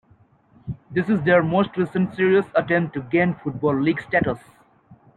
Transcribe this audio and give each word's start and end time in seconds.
This 0.89 1.09
is 1.09 1.21
their 1.21 1.43
most 1.43 1.77
recent 1.77 2.15
serious 2.15 2.47
attempt 2.55 2.95
to 2.95 3.01
gain 3.03 3.35
Football 3.35 3.79
League 3.83 4.01
status. 4.01 4.39